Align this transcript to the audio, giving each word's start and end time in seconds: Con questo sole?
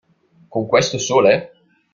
Con 0.47 0.65
questo 0.65 0.97
sole? 0.97 1.51